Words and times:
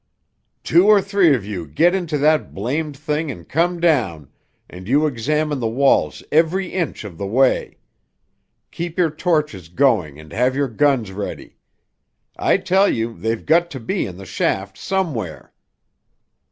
"Two 0.63 0.87
or 0.87 0.99
three 0.99 1.35
of 1.35 1.45
you 1.45 1.67
get 1.67 1.93
into 1.93 2.17
that 2.17 2.55
blamed 2.55 2.97
thing 2.97 3.29
and 3.29 3.47
come 3.47 3.79
down, 3.79 4.31
and 4.67 4.87
you 4.87 5.05
examine 5.05 5.59
the 5.59 5.67
walls 5.69 6.23
every 6.31 6.69
inch 6.73 7.03
of 7.03 7.19
the 7.19 7.27
way. 7.27 7.77
Keep 8.71 8.97
your 8.97 9.11
torches 9.11 9.69
going 9.69 10.19
and 10.19 10.33
have 10.33 10.55
your 10.55 10.69
guns 10.69 11.11
ready. 11.11 11.57
I 12.35 12.57
tell 12.57 12.87
you 12.89 13.13
they've 13.15 13.45
got 13.45 13.69
to 13.69 13.79
be 13.79 14.07
in 14.07 14.17
the 14.17 14.25
shaft 14.25 14.75
somewhere!" 14.75 15.53